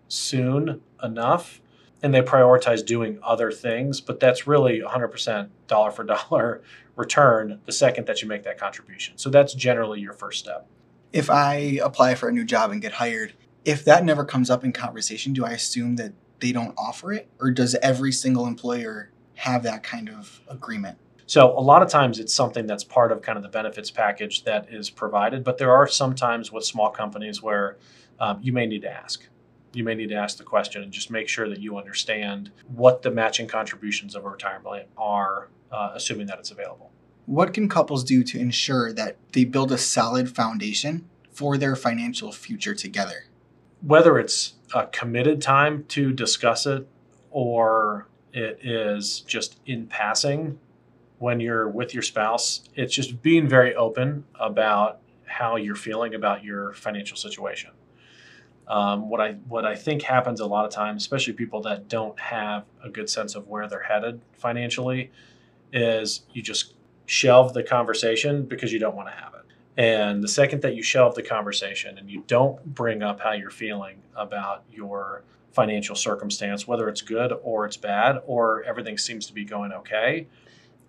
soon 0.08 0.82
enough 1.02 1.60
and 2.02 2.12
they 2.14 2.22
prioritize 2.22 2.84
doing 2.84 3.18
other 3.22 3.52
things, 3.52 4.00
but 4.00 4.20
that's 4.20 4.46
really 4.46 4.80
100% 4.80 5.48
dollar 5.66 5.90
for 5.90 6.04
dollar 6.30 6.62
return 6.96 7.60
the 7.64 7.72
second 7.72 8.06
that 8.06 8.20
you 8.20 8.28
make 8.28 8.42
that 8.42 8.58
contribution. 8.58 9.16
So 9.16 9.30
that's 9.30 9.54
generally 9.54 10.00
your 10.00 10.12
first 10.12 10.40
step. 10.40 10.66
If 11.12 11.30
I 11.30 11.78
apply 11.82 12.14
for 12.14 12.28
a 12.28 12.32
new 12.32 12.44
job 12.44 12.70
and 12.70 12.82
get 12.82 12.92
hired, 12.92 13.34
if 13.64 13.84
that 13.84 14.04
never 14.04 14.24
comes 14.24 14.50
up 14.50 14.64
in 14.64 14.72
conversation, 14.72 15.32
do 15.32 15.44
I 15.44 15.50
assume 15.50 15.96
that 15.96 16.12
they 16.40 16.52
don't 16.52 16.74
offer 16.78 17.12
it? 17.12 17.28
Or 17.40 17.50
does 17.50 17.74
every 17.76 18.12
single 18.12 18.46
employer 18.46 19.10
have 19.34 19.62
that 19.64 19.82
kind 19.82 20.08
of 20.08 20.40
agreement? 20.48 20.98
So 21.30 21.56
a 21.56 21.62
lot 21.62 21.80
of 21.80 21.88
times 21.88 22.18
it's 22.18 22.34
something 22.34 22.66
that's 22.66 22.82
part 22.82 23.12
of 23.12 23.22
kind 23.22 23.36
of 23.36 23.44
the 23.44 23.48
benefits 23.48 23.88
package 23.88 24.42
that 24.42 24.66
is 24.68 24.90
provided, 24.90 25.44
but 25.44 25.58
there 25.58 25.70
are 25.70 25.86
some 25.86 26.16
times 26.16 26.50
with 26.50 26.64
small 26.64 26.90
companies 26.90 27.40
where 27.40 27.78
um, 28.18 28.40
you 28.42 28.52
may 28.52 28.66
need 28.66 28.82
to 28.82 28.90
ask. 28.90 29.28
you 29.72 29.84
may 29.84 29.94
need 29.94 30.08
to 30.08 30.16
ask 30.16 30.38
the 30.38 30.42
question 30.42 30.82
and 30.82 30.90
just 30.90 31.08
make 31.08 31.28
sure 31.28 31.48
that 31.48 31.60
you 31.60 31.78
understand 31.78 32.50
what 32.66 33.02
the 33.02 33.12
matching 33.12 33.46
contributions 33.46 34.16
of 34.16 34.24
a 34.24 34.28
retirement 34.28 34.64
plan 34.64 34.86
are, 34.98 35.50
uh, 35.70 35.92
assuming 35.94 36.26
that 36.26 36.40
it's 36.40 36.50
available. 36.50 36.90
What 37.26 37.54
can 37.54 37.68
couples 37.68 38.02
do 38.02 38.24
to 38.24 38.40
ensure 38.40 38.92
that 38.94 39.16
they 39.30 39.44
build 39.44 39.70
a 39.70 39.78
solid 39.78 40.34
foundation 40.34 41.08
for 41.30 41.56
their 41.56 41.76
financial 41.76 42.32
future 42.32 42.74
together? 42.74 43.26
Whether 43.82 44.18
it's 44.18 44.54
a 44.74 44.88
committed 44.88 45.40
time 45.40 45.84
to 45.90 46.12
discuss 46.12 46.66
it 46.66 46.88
or 47.30 48.08
it 48.32 48.58
is 48.64 49.20
just 49.20 49.60
in 49.64 49.86
passing 49.86 50.58
when 51.20 51.38
you're 51.38 51.68
with 51.68 51.92
your 51.92 52.02
spouse, 52.02 52.62
it's 52.74 52.94
just 52.94 53.20
being 53.20 53.46
very 53.46 53.74
open 53.74 54.24
about 54.40 55.00
how 55.26 55.56
you're 55.56 55.76
feeling 55.76 56.14
about 56.14 56.42
your 56.42 56.72
financial 56.72 57.16
situation. 57.16 57.70
Um, 58.66 59.10
what 59.10 59.20
I 59.20 59.32
what 59.46 59.66
I 59.66 59.76
think 59.76 60.02
happens 60.02 60.40
a 60.40 60.46
lot 60.46 60.64
of 60.64 60.72
times, 60.72 61.02
especially 61.02 61.34
people 61.34 61.60
that 61.62 61.88
don't 61.88 62.18
have 62.18 62.64
a 62.82 62.88
good 62.88 63.10
sense 63.10 63.34
of 63.34 63.48
where 63.48 63.68
they're 63.68 63.82
headed 63.82 64.22
financially, 64.32 65.10
is 65.74 66.22
you 66.32 66.40
just 66.40 66.74
shelve 67.04 67.52
the 67.52 67.62
conversation 67.62 68.44
because 68.46 68.72
you 68.72 68.78
don't 68.78 68.96
want 68.96 69.08
to 69.08 69.14
have 69.14 69.34
it. 69.34 69.44
And 69.76 70.24
the 70.24 70.28
second 70.28 70.62
that 70.62 70.74
you 70.74 70.82
shelve 70.82 71.14
the 71.16 71.22
conversation 71.22 71.98
and 71.98 72.10
you 72.10 72.24
don't 72.28 72.64
bring 72.64 73.02
up 73.02 73.20
how 73.20 73.32
you're 73.32 73.50
feeling 73.50 73.98
about 74.16 74.64
your 74.72 75.22
financial 75.52 75.96
circumstance, 75.96 76.66
whether 76.66 76.88
it's 76.88 77.02
good 77.02 77.32
or 77.42 77.66
it's 77.66 77.76
bad 77.76 78.22
or 78.26 78.62
everything 78.62 78.96
seems 78.96 79.26
to 79.26 79.34
be 79.34 79.44
going 79.44 79.72
okay, 79.72 80.26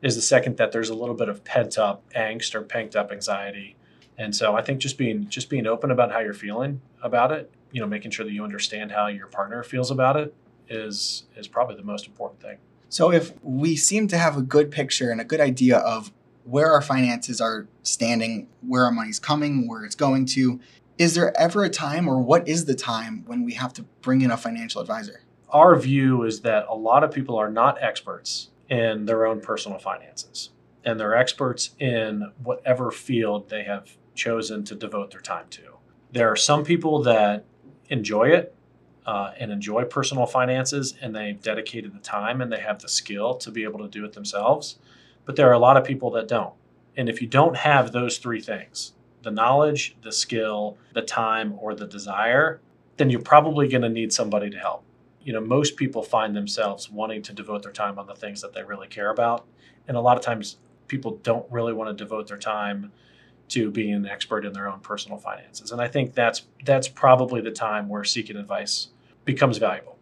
is 0.02 0.16
the 0.16 0.22
second 0.22 0.58
that 0.58 0.72
there's 0.72 0.90
a 0.90 0.96
little 0.96 1.16
bit 1.16 1.30
of 1.30 1.44
pent 1.44 1.78
up 1.78 2.04
angst 2.14 2.56
or 2.56 2.62
pent 2.62 2.96
up 2.96 3.12
anxiety. 3.12 3.76
And 4.18 4.36
so 4.36 4.56
I 4.56 4.62
think 4.62 4.80
just 4.80 4.98
being 4.98 5.28
just 5.30 5.50
being 5.50 5.68
open 5.68 5.92
about 5.92 6.12
how 6.12 6.20
you're 6.20 6.34
feeling 6.34 6.82
about 7.02 7.32
it 7.32 7.52
you 7.72 7.82
know 7.82 7.88
making 7.88 8.12
sure 8.12 8.26
that 8.26 8.32
you 8.32 8.44
understand 8.44 8.92
how 8.92 9.08
your 9.08 9.28
partner 9.28 9.64
feels 9.64 9.92
about 9.92 10.18
it 10.18 10.34
is 10.68 11.24
is 11.36 11.48
probably 11.48 11.76
the 11.76 11.84
most 11.84 12.06
important 12.06 12.42
thing 12.42 12.58
so 12.90 13.12
if 13.12 13.34
we 13.44 13.76
seem 13.76 14.08
to 14.08 14.18
have 14.18 14.38
a 14.38 14.42
good 14.42 14.72
picture 14.72 15.10
and 15.10 15.22
a 15.22 15.24
good 15.24 15.42
idea 15.42 15.78
of 15.78 16.12
where 16.44 16.72
our 16.72 16.82
finances 16.82 17.40
are 17.40 17.68
standing 17.84 18.48
where 18.62 18.86
our 18.86 18.92
money's 18.92 19.20
coming 19.20 19.68
where 19.68 19.84
it's 19.84 19.96
going 19.96 20.26
to 20.26 20.60
is 20.98 21.16
there 21.16 21.36
ever 21.40 21.64
a 21.64 21.70
time 21.70 22.08
or 22.08 22.22
what 22.22 22.48
is 22.48 22.66
the 22.66 22.76
time 22.76 23.24
when 23.26 23.44
we 23.44 23.54
have 23.54 23.74
to 23.74 23.84
bring 24.02 24.22
in 24.22 24.32
a 24.32 24.38
financial 24.38 24.82
advisor 24.82 25.22
our 25.50 25.76
view 25.76 26.24
is 26.24 26.42
that 26.42 26.66
a 26.70 26.76
lot 26.76 27.04
of 27.04 27.12
people 27.12 27.38
are 27.38 27.50
not 27.50 27.82
experts 27.82 28.50
in 28.72 29.06
their 29.06 29.28
own 29.28 29.40
personal 29.40 29.78
finances 29.78 30.50
and 30.84 31.00
they're 31.00 31.16
experts 31.16 31.76
in 31.78 32.32
whatever 32.44 32.90
field 32.90 33.48
they 33.50 33.64
have 33.64 33.96
chosen 34.16 34.64
to 34.64 34.74
devote 34.74 35.12
their 35.12 35.22
time 35.22 35.46
to 35.52 35.72
there 36.12 36.30
are 36.30 36.36
some 36.36 36.64
people 36.64 37.04
that 37.04 37.46
enjoy 37.90 38.30
it 38.30 38.56
uh, 39.06 39.32
and 39.40 39.52
enjoy 39.52 39.84
personal 39.84 40.26
finances 40.26 40.96
and 41.02 41.16
they've 41.16 41.42
dedicated 41.42 41.94
the 41.94 42.00
time 42.00 42.42
and 42.42 42.52
they 42.52 42.60
have 42.60 42.82
the 42.82 42.90
skill 42.90 43.36
to 43.36 43.52
be 43.52 43.64
able 43.64 43.80
to 43.80 43.88
do 43.88 44.06
it 44.06 44.14
themselves. 44.14 44.78
But 45.26 45.36
there 45.36 45.50
are 45.50 45.54
a 45.54 45.60
lot 45.60 45.78
of 45.78 45.84
people 45.84 46.12
that 46.12 46.28
don't. 46.28 46.54
And 46.98 47.08
if 47.10 47.22
you 47.22 47.28
don't 47.28 47.56
have 47.56 47.92
those 47.92 48.18
three 48.18 48.42
things 48.42 48.94
the 49.24 49.32
knowledge, 49.32 49.96
the 50.02 50.12
skill, 50.12 50.80
the 50.94 51.02
time, 51.02 51.54
or 51.60 51.76
the 51.76 51.86
desire 51.86 52.60
then 52.98 53.10
you're 53.10 53.22
probably 53.22 53.68
going 53.68 53.82
to 53.82 53.90
need 53.90 54.14
somebody 54.14 54.50
to 54.50 54.58
help. 54.60 54.84
You 55.24 55.34
know, 55.34 55.42
most 55.42 55.76
people 55.76 56.04
find 56.04 56.36
themselves 56.36 56.90
wanting 56.90 57.22
to 57.24 57.34
devote 57.34 57.64
their 57.64 57.72
time 57.72 58.00
on 58.00 58.08
the 58.08 58.16
things 58.16 58.42
that 58.42 58.54
they 58.54 58.64
really 58.64 58.88
care 58.88 59.12
about. 59.12 59.46
And 59.88 59.96
a 59.98 60.02
lot 60.02 60.18
of 60.18 60.24
times 60.24 60.58
people 60.88 61.20
don't 61.24 61.46
really 61.52 61.74
want 61.74 61.96
to 61.96 62.04
devote 62.04 62.28
their 62.28 62.38
time 62.38 62.92
to 63.50 63.70
being 63.70 63.94
an 63.94 64.06
expert 64.06 64.46
in 64.46 64.54
their 64.54 64.70
own 64.70 64.80
personal 64.80 65.18
finances. 65.18 65.72
And 65.72 65.82
I 65.82 65.88
think 65.88 66.14
that's 66.14 66.44
that's 66.66 66.88
probably 66.88 67.42
the 67.42 67.52
time 67.52 67.90
where 67.90 68.04
seeking 68.04 68.38
advice 68.38 68.88
becomes 69.26 69.58
valuable. 69.58 69.98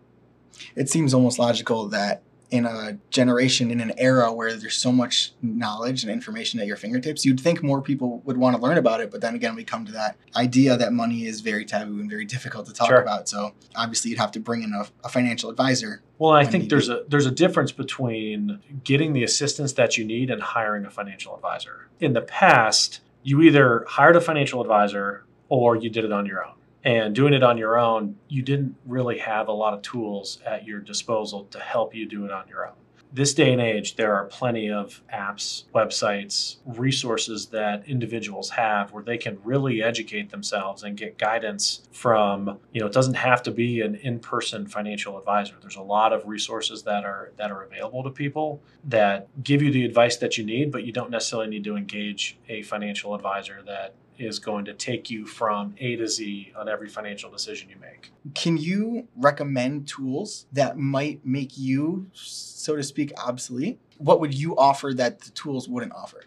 It 0.75 0.89
seems 0.89 1.13
almost 1.13 1.39
logical 1.39 1.87
that 1.89 2.21
in 2.51 2.65
a 2.65 2.97
generation, 3.11 3.69
in 3.69 3.79
an 3.79 3.93
era 3.97 4.33
where 4.33 4.55
there's 4.55 4.75
so 4.75 4.91
much 4.91 5.33
knowledge 5.41 6.03
and 6.03 6.11
information 6.11 6.59
at 6.59 6.65
your 6.65 6.75
fingertips, 6.75 7.23
you'd 7.23 7.39
think 7.39 7.61
more 7.61 7.81
people 7.81 8.21
would 8.25 8.37
want 8.37 8.55
to 8.55 8.61
learn 8.61 8.77
about 8.77 9.01
it. 9.01 9.11
But 9.11 9.21
then 9.21 9.35
again, 9.35 9.55
we 9.55 9.63
come 9.63 9.85
to 9.85 9.91
that 9.91 10.17
idea 10.35 10.75
that 10.75 10.91
money 10.91 11.25
is 11.25 11.41
very 11.41 11.63
taboo 11.63 11.99
and 11.99 12.09
very 12.09 12.25
difficult 12.25 12.65
to 12.65 12.73
talk 12.73 12.87
sure. 12.87 13.01
about. 13.01 13.29
So 13.29 13.53
obviously, 13.75 14.11
you'd 14.11 14.19
have 14.19 14.31
to 14.31 14.39
bring 14.39 14.63
in 14.63 14.73
a, 14.73 14.87
a 15.03 15.09
financial 15.09 15.49
advisor. 15.49 16.01
Well, 16.17 16.31
I 16.31 16.43
think 16.43 16.69
there's 16.69 16.89
a 16.89 17.03
there's 17.07 17.27
a 17.27 17.31
difference 17.31 17.71
between 17.71 18.59
getting 18.83 19.13
the 19.13 19.23
assistance 19.23 19.73
that 19.73 19.97
you 19.97 20.03
need 20.03 20.29
and 20.29 20.41
hiring 20.41 20.85
a 20.85 20.89
financial 20.89 21.35
advisor. 21.35 21.87
In 21.99 22.13
the 22.13 22.21
past, 22.21 23.01
you 23.23 23.41
either 23.41 23.85
hired 23.87 24.15
a 24.15 24.21
financial 24.21 24.61
advisor 24.61 25.25
or 25.49 25.75
you 25.75 25.89
did 25.89 26.03
it 26.03 26.11
on 26.11 26.25
your 26.25 26.45
own. 26.45 26.53
And 26.83 27.13
doing 27.13 27.33
it 27.33 27.43
on 27.43 27.57
your 27.57 27.77
own, 27.77 28.15
you 28.29 28.41
didn't 28.41 28.75
really 28.85 29.17
have 29.17 29.47
a 29.47 29.51
lot 29.51 29.73
of 29.73 29.81
tools 29.81 30.39
at 30.45 30.65
your 30.65 30.79
disposal 30.79 31.45
to 31.51 31.59
help 31.59 31.93
you 31.93 32.05
do 32.05 32.25
it 32.25 32.31
on 32.31 32.47
your 32.47 32.67
own 32.67 32.75
this 33.11 33.33
day 33.33 33.51
and 33.51 33.61
age, 33.61 33.95
there 33.95 34.13
are 34.13 34.25
plenty 34.25 34.69
of 34.69 35.01
apps, 35.11 35.63
websites, 35.73 36.57
resources 36.65 37.47
that 37.47 37.87
individuals 37.87 38.51
have 38.51 38.91
where 38.91 39.03
they 39.03 39.17
can 39.17 39.39
really 39.43 39.81
educate 39.81 40.29
themselves 40.29 40.83
and 40.83 40.95
get 40.95 41.17
guidance 41.17 41.87
from, 41.91 42.59
you 42.71 42.79
know, 42.79 42.85
it 42.85 42.93
doesn't 42.93 43.15
have 43.15 43.41
to 43.43 43.51
be 43.51 43.81
an 43.81 43.95
in-person 43.95 44.67
financial 44.67 45.17
advisor. 45.17 45.55
There's 45.59 45.75
a 45.75 45.81
lot 45.81 46.13
of 46.13 46.27
resources 46.27 46.83
that 46.83 47.03
are 47.03 47.31
that 47.37 47.51
are 47.51 47.63
available 47.63 48.03
to 48.03 48.11
people 48.11 48.61
that 48.83 49.27
give 49.43 49.61
you 49.61 49.71
the 49.71 49.85
advice 49.85 50.17
that 50.17 50.37
you 50.37 50.45
need, 50.45 50.71
but 50.71 50.83
you 50.83 50.91
don't 50.91 51.09
necessarily 51.09 51.49
need 51.49 51.63
to 51.63 51.75
engage 51.75 52.37
a 52.47 52.61
financial 52.61 53.15
advisor 53.15 53.63
that 53.65 53.95
is 54.19 54.37
going 54.37 54.65
to 54.65 54.73
take 54.73 55.09
you 55.09 55.25
from 55.25 55.73
A 55.79 55.95
to 55.95 56.07
Z 56.07 56.51
on 56.55 56.67
every 56.67 56.89
financial 56.89 57.31
decision 57.31 57.69
you 57.69 57.77
make. 57.79 58.11
Can 58.35 58.57
you 58.57 59.07
recommend 59.15 59.87
tools 59.87 60.45
that 60.51 60.77
might 60.77 61.25
make 61.25 61.57
you, 61.57 62.07
so 62.13 62.75
to 62.75 62.83
speak, 62.83 63.13
obsolete? 63.17 63.79
What 63.97 64.19
would 64.19 64.33
you 64.33 64.55
offer 64.57 64.93
that 64.95 65.21
the 65.21 65.31
tools 65.31 65.69
wouldn't 65.69 65.93
offer? 65.93 66.25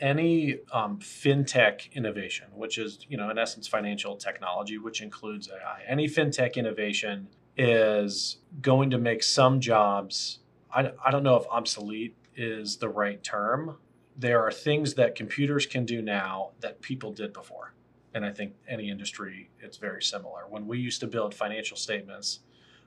Any 0.00 0.58
um, 0.72 0.98
fintech 0.98 1.92
innovation, 1.92 2.46
which 2.54 2.78
is, 2.78 3.06
you 3.08 3.16
know, 3.16 3.30
in 3.30 3.38
essence, 3.38 3.68
financial 3.68 4.16
technology, 4.16 4.78
which 4.78 5.00
includes 5.00 5.48
AI, 5.48 5.82
any 5.86 6.08
fintech 6.08 6.54
innovation 6.54 7.28
is 7.56 8.38
going 8.60 8.90
to 8.90 8.98
make 8.98 9.22
some 9.22 9.60
jobs, 9.60 10.38
I, 10.72 10.92
I 11.04 11.10
don't 11.10 11.22
know 11.22 11.36
if 11.36 11.46
obsolete 11.50 12.16
is 12.34 12.76
the 12.76 12.88
right 12.88 13.22
term, 13.22 13.76
there 14.16 14.42
are 14.42 14.52
things 14.52 14.94
that 14.94 15.14
computers 15.14 15.66
can 15.66 15.84
do 15.84 16.02
now 16.02 16.50
that 16.60 16.80
people 16.82 17.12
did 17.12 17.32
before. 17.32 17.74
And 18.14 18.24
I 18.24 18.30
think 18.30 18.54
any 18.68 18.90
industry, 18.90 19.50
it's 19.60 19.78
very 19.78 20.02
similar. 20.02 20.42
When 20.48 20.66
we 20.66 20.78
used 20.78 21.00
to 21.00 21.06
build 21.06 21.34
financial 21.34 21.76
statements 21.76 22.40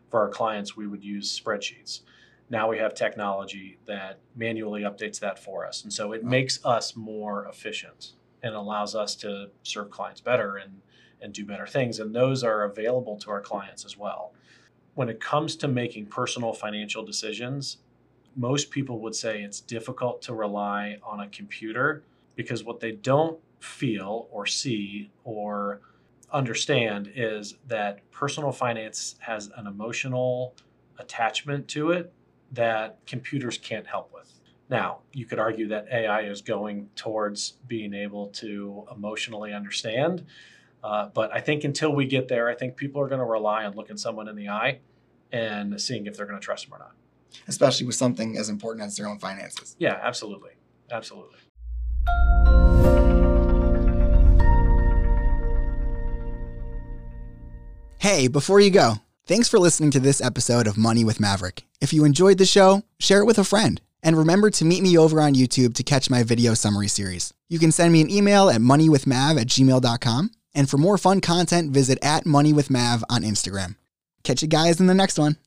for 0.09 0.19
our 0.19 0.29
clients, 0.29 0.77
we 0.77 0.87
would 0.87 1.03
use 1.03 1.39
spreadsheets. 1.39 2.01
Now 2.49 2.69
we 2.69 2.77
have 2.77 2.93
technology 2.93 3.79
that 3.85 4.19
manually 4.35 4.81
updates 4.81 5.19
that 5.19 5.39
for 5.39 5.65
us. 5.65 5.83
And 5.83 5.91
so 5.91 6.11
it 6.11 6.23
makes 6.23 6.63
us 6.63 6.95
more 6.95 7.47
efficient 7.47 8.13
and 8.43 8.53
allows 8.53 8.93
us 8.93 9.15
to 9.15 9.49
serve 9.63 9.89
clients 9.89 10.21
better 10.21 10.57
and, 10.57 10.81
and 11.21 11.33
do 11.33 11.43
better 11.43 11.65
things. 11.65 11.99
And 11.99 12.13
those 12.13 12.43
are 12.43 12.63
available 12.63 13.17
to 13.17 13.31
our 13.31 13.41
clients 13.41 13.83
as 13.83 13.97
well. 13.97 14.33
When 14.93 15.09
it 15.09 15.19
comes 15.19 15.55
to 15.57 15.67
making 15.67 16.05
personal 16.05 16.53
financial 16.53 17.03
decisions, 17.03 17.77
most 18.35 18.69
people 18.69 18.99
would 18.99 19.15
say 19.15 19.41
it's 19.41 19.61
difficult 19.61 20.21
to 20.23 20.33
rely 20.33 20.97
on 21.03 21.21
a 21.21 21.27
computer 21.29 22.03
because 22.35 22.63
what 22.63 22.79
they 22.79 22.91
don't 22.91 23.39
feel 23.59 24.27
or 24.31 24.45
see 24.45 25.09
or 25.23 25.81
understand 26.31 27.11
is 27.15 27.55
that 27.67 28.09
personal 28.11 28.51
finance 28.51 29.15
has 29.19 29.49
an 29.55 29.67
emotional 29.67 30.53
attachment 30.99 31.67
to 31.69 31.91
it 31.91 32.13
that 32.51 32.99
computers 33.05 33.57
can't 33.57 33.87
help 33.87 34.13
with. 34.13 34.33
Now, 34.69 34.99
you 35.13 35.25
could 35.25 35.39
argue 35.39 35.67
that 35.69 35.87
AI 35.91 36.21
is 36.21 36.41
going 36.41 36.89
towards 36.95 37.53
being 37.67 37.93
able 37.93 38.27
to 38.29 38.85
emotionally 38.93 39.53
understand. 39.53 40.25
Uh, 40.83 41.09
but 41.13 41.33
I 41.33 41.39
think 41.39 41.63
until 41.63 41.93
we 41.93 42.05
get 42.05 42.27
there, 42.27 42.49
I 42.49 42.55
think 42.55 42.75
people 42.75 43.01
are 43.01 43.07
going 43.07 43.19
to 43.19 43.25
rely 43.25 43.65
on 43.65 43.75
looking 43.75 43.97
someone 43.97 44.27
in 44.27 44.35
the 44.35 44.49
eye 44.49 44.79
and 45.31 45.79
seeing 45.79 46.05
if 46.05 46.17
they're 46.17 46.25
going 46.25 46.39
to 46.39 46.43
trust 46.43 46.65
them 46.65 46.75
or 46.75 46.79
not 46.79 46.95
especially 47.47 47.85
with 47.85 47.95
something 47.95 48.37
as 48.37 48.49
important 48.49 48.85
as 48.85 48.95
their 48.95 49.07
own 49.07 49.19
finances. 49.19 49.75
Yeah, 49.79 49.99
absolutely. 50.01 50.51
Absolutely. 50.91 51.37
Hey, 57.99 58.27
before 58.27 58.59
you 58.59 58.69
go, 58.69 58.95
thanks 59.25 59.49
for 59.49 59.57
listening 59.57 59.89
to 59.91 59.99
this 59.99 60.21
episode 60.21 60.67
of 60.67 60.77
Money 60.77 61.03
with 61.03 61.19
Maverick. 61.19 61.63
If 61.81 61.91
you 61.91 62.05
enjoyed 62.05 62.37
the 62.37 62.45
show, 62.45 62.83
share 62.99 63.21
it 63.21 63.25
with 63.25 63.39
a 63.39 63.43
friend. 63.43 63.81
And 64.03 64.15
remember 64.15 64.51
to 64.51 64.65
meet 64.65 64.83
me 64.83 64.95
over 64.95 65.19
on 65.19 65.33
YouTube 65.33 65.73
to 65.73 65.83
catch 65.83 66.11
my 66.11 66.21
video 66.21 66.53
summary 66.53 66.87
series. 66.87 67.33
You 67.49 67.57
can 67.57 67.71
send 67.71 67.91
me 67.91 68.01
an 68.01 68.11
email 68.11 68.49
at 68.49 68.61
moneywithmav 68.61 69.41
at 69.41 69.47
gmail.com. 69.47 70.31
And 70.53 70.69
for 70.69 70.77
more 70.77 70.99
fun 70.99 71.19
content, 71.19 71.71
visit 71.71 71.97
at 72.03 72.25
moneywithmav 72.25 73.01
on 73.09 73.23
Instagram. 73.23 73.75
Catch 74.23 74.43
you 74.43 74.47
guys 74.47 74.79
in 74.79 74.85
the 74.85 74.93
next 74.93 75.17
one. 75.17 75.37